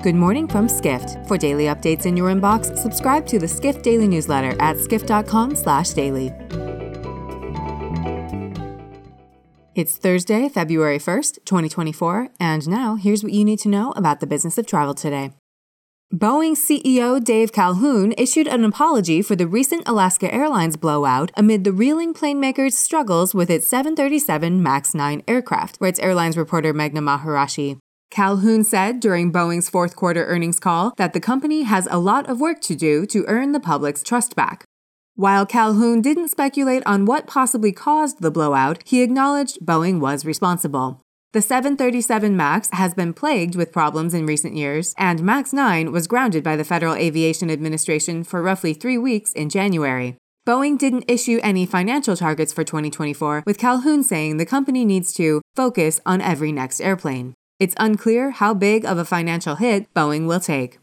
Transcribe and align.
Good 0.00 0.14
morning 0.14 0.46
from 0.46 0.68
Skift. 0.68 1.26
For 1.26 1.36
daily 1.36 1.64
updates 1.64 2.06
in 2.06 2.16
your 2.16 2.30
inbox, 2.30 2.78
subscribe 2.78 3.26
to 3.26 3.40
the 3.40 3.48
Skift 3.48 3.82
Daily 3.82 4.06
newsletter 4.06 4.54
at 4.60 4.78
skift.com/daily. 4.78 6.32
It's 9.74 9.96
Thursday, 9.96 10.48
February 10.48 11.00
1st, 11.00 11.40
2024, 11.44 12.28
and 12.38 12.68
now 12.68 12.94
here's 12.94 13.24
what 13.24 13.32
you 13.32 13.44
need 13.44 13.58
to 13.58 13.68
know 13.68 13.92
about 13.96 14.20
the 14.20 14.28
business 14.28 14.56
of 14.56 14.66
travel 14.66 14.94
today. 14.94 15.32
Boeing 16.14 16.56
CEO 16.56 17.18
Dave 17.22 17.52
Calhoun 17.52 18.14
issued 18.16 18.46
an 18.46 18.64
apology 18.64 19.20
for 19.20 19.34
the 19.34 19.48
recent 19.48 19.82
Alaska 19.84 20.32
Airlines 20.32 20.76
blowout 20.76 21.32
amid 21.36 21.64
the 21.64 21.72
reeling 21.72 22.14
plane 22.14 22.38
maker's 22.38 22.78
struggles 22.78 23.34
with 23.34 23.50
its 23.50 23.66
737 23.66 24.62
MAX 24.62 24.94
9 24.94 25.24
aircraft, 25.26 25.76
writes 25.80 25.98
airlines 25.98 26.36
reporter 26.36 26.72
Meghna 26.72 27.00
Maharishi. 27.00 27.78
Calhoun 28.10 28.64
said 28.64 29.00
during 29.00 29.32
Boeing's 29.32 29.68
fourth 29.68 29.94
quarter 29.94 30.24
earnings 30.26 30.58
call 30.58 30.92
that 30.96 31.12
the 31.12 31.20
company 31.20 31.62
has 31.62 31.86
a 31.90 31.98
lot 31.98 32.28
of 32.28 32.40
work 32.40 32.60
to 32.62 32.74
do 32.74 33.06
to 33.06 33.24
earn 33.28 33.52
the 33.52 33.60
public's 33.60 34.02
trust 34.02 34.34
back. 34.34 34.64
While 35.14 35.46
Calhoun 35.46 36.00
didn't 36.00 36.28
speculate 36.28 36.82
on 36.86 37.04
what 37.04 37.26
possibly 37.26 37.72
caused 37.72 38.22
the 38.22 38.30
blowout, 38.30 38.82
he 38.84 39.02
acknowledged 39.02 39.58
Boeing 39.60 40.00
was 40.00 40.24
responsible. 40.24 41.00
The 41.32 41.42
737 41.42 42.36
MAX 42.36 42.70
has 42.72 42.94
been 42.94 43.12
plagued 43.12 43.54
with 43.54 43.72
problems 43.72 44.14
in 44.14 44.24
recent 44.24 44.54
years, 44.54 44.94
and 44.96 45.22
MAX 45.22 45.52
9 45.52 45.92
was 45.92 46.06
grounded 46.06 46.42
by 46.42 46.56
the 46.56 46.64
Federal 46.64 46.94
Aviation 46.94 47.50
Administration 47.50 48.24
for 48.24 48.42
roughly 48.42 48.72
three 48.72 48.96
weeks 48.96 49.32
in 49.32 49.50
January. 49.50 50.16
Boeing 50.46 50.78
didn't 50.78 51.04
issue 51.06 51.38
any 51.42 51.66
financial 51.66 52.16
targets 52.16 52.54
for 52.54 52.64
2024, 52.64 53.42
with 53.44 53.58
Calhoun 53.58 54.02
saying 54.02 54.38
the 54.38 54.46
company 54.46 54.86
needs 54.86 55.12
to 55.12 55.42
focus 55.54 56.00
on 56.06 56.22
every 56.22 56.52
next 56.52 56.80
airplane. 56.80 57.34
It's 57.58 57.74
unclear 57.80 58.30
how 58.30 58.54
big 58.54 58.84
of 58.84 58.98
a 58.98 59.04
financial 59.04 59.56
hit 59.56 59.92
Boeing 59.92 60.28
will 60.28 60.38
take. 60.38 60.78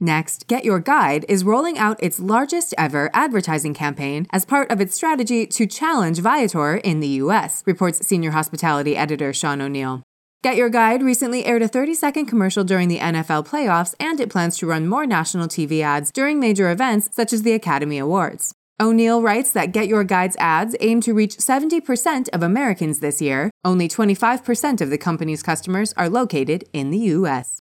Next, 0.00 0.48
Get 0.48 0.64
Your 0.64 0.80
Guide 0.80 1.24
is 1.28 1.44
rolling 1.44 1.78
out 1.78 2.02
its 2.02 2.18
largest 2.18 2.74
ever 2.76 3.10
advertising 3.14 3.74
campaign 3.74 4.26
as 4.30 4.44
part 4.44 4.68
of 4.70 4.80
its 4.80 4.96
strategy 4.96 5.46
to 5.46 5.66
challenge 5.66 6.18
Viator 6.18 6.76
in 6.78 6.98
the 6.98 7.20
US, 7.22 7.62
reports 7.64 8.04
senior 8.04 8.32
hospitality 8.32 8.96
editor 8.96 9.32
Sean 9.32 9.60
O'Neill. 9.60 10.02
Get 10.42 10.56
Your 10.56 10.68
Guide 10.68 11.02
recently 11.02 11.44
aired 11.44 11.62
a 11.62 11.68
30 11.68 11.94
second 11.94 12.26
commercial 12.26 12.64
during 12.64 12.88
the 12.88 12.98
NFL 12.98 13.46
playoffs, 13.46 13.94
and 14.00 14.20
it 14.20 14.28
plans 14.28 14.58
to 14.58 14.66
run 14.66 14.88
more 14.88 15.06
national 15.06 15.46
TV 15.46 15.80
ads 15.80 16.10
during 16.10 16.40
major 16.40 16.70
events 16.70 17.08
such 17.12 17.32
as 17.32 17.42
the 17.42 17.52
Academy 17.52 17.98
Awards. 17.98 18.52
O'Neill 18.78 19.22
writes 19.22 19.52
that 19.52 19.72
Get 19.72 19.88
Your 19.88 20.04
Guide's 20.04 20.36
ads 20.38 20.76
aim 20.80 21.00
to 21.00 21.14
reach 21.14 21.38
70% 21.38 22.28
of 22.34 22.42
Americans 22.42 23.00
this 23.00 23.22
year. 23.22 23.50
Only 23.64 23.88
25% 23.88 24.82
of 24.82 24.90
the 24.90 24.98
company's 24.98 25.42
customers 25.42 25.94
are 25.96 26.10
located 26.10 26.68
in 26.74 26.90
the 26.90 26.98
U.S. 27.16 27.62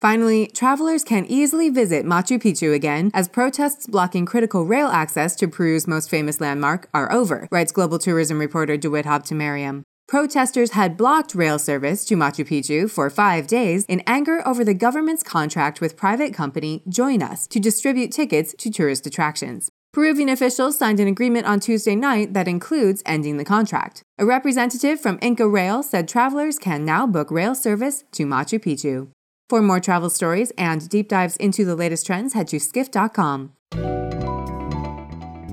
Finally, 0.00 0.46
travelers 0.54 1.04
can 1.04 1.26
easily 1.26 1.68
visit 1.68 2.06
Machu 2.06 2.42
Picchu 2.42 2.74
again 2.74 3.10
as 3.12 3.28
protests 3.28 3.86
blocking 3.86 4.24
critical 4.24 4.64
rail 4.64 4.86
access 4.86 5.36
to 5.36 5.48
Peru's 5.48 5.86
most 5.86 6.08
famous 6.08 6.40
landmark 6.40 6.88
are 6.94 7.12
over, 7.12 7.46
writes 7.50 7.70
global 7.70 7.98
tourism 7.98 8.38
reporter 8.38 8.78
Dawit 8.78 9.04
Habtemariam. 9.04 9.82
Protesters 10.08 10.70
had 10.70 10.96
blocked 10.96 11.34
rail 11.34 11.58
service 11.58 12.06
to 12.06 12.16
Machu 12.16 12.46
Picchu 12.46 12.90
for 12.90 13.10
five 13.10 13.46
days 13.46 13.84
in 13.84 14.02
anger 14.06 14.46
over 14.48 14.64
the 14.64 14.72
government's 14.72 15.22
contract 15.22 15.82
with 15.82 15.94
private 15.94 16.32
company 16.32 16.82
Joinnus 16.88 17.46
to 17.48 17.60
distribute 17.60 18.12
tickets 18.12 18.54
to 18.58 18.70
tourist 18.70 19.06
attractions. 19.06 19.70
Peruvian 19.94 20.28
officials 20.28 20.76
signed 20.76 20.98
an 20.98 21.06
agreement 21.06 21.46
on 21.46 21.60
Tuesday 21.60 21.94
night 21.94 22.34
that 22.34 22.48
includes 22.48 23.00
ending 23.06 23.36
the 23.36 23.44
contract. 23.44 24.02
A 24.18 24.26
representative 24.26 25.00
from 25.00 25.20
Inca 25.22 25.46
Rail 25.46 25.84
said 25.84 26.08
travelers 26.08 26.58
can 26.58 26.84
now 26.84 27.06
book 27.06 27.30
rail 27.30 27.54
service 27.54 28.02
to 28.10 28.26
Machu 28.26 28.58
Picchu. 28.58 29.10
For 29.48 29.62
more 29.62 29.78
travel 29.78 30.10
stories 30.10 30.50
and 30.58 30.88
deep 30.88 31.08
dives 31.08 31.36
into 31.36 31.64
the 31.64 31.76
latest 31.76 32.06
trends, 32.06 32.32
head 32.34 32.48
to 32.48 32.58
skift.com. 32.58 33.52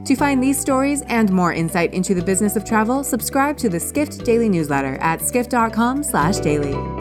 To 0.06 0.16
find 0.16 0.42
these 0.42 0.59
stories 0.59 1.03
and 1.03 1.31
more 1.31 1.53
insight 1.53 1.94
into 1.94 2.16
the 2.16 2.24
business 2.24 2.56
of 2.56 2.66
travel, 2.66 3.03
subscribe 3.03 3.57
to 3.57 3.69
the 3.69 3.80
Skift 3.80 4.25
Daily 4.25 4.50
newsletter 4.50 4.96
at 5.01 5.22
skift.com/daily. 5.22 7.00